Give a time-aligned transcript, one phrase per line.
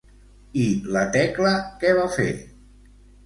[0.61, 0.63] I
[0.95, 1.51] la Tecla
[1.83, 2.27] què va fer?